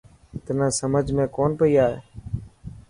[0.43, 1.99] تنان سمجهه ۾ ڪون پئي آڻي.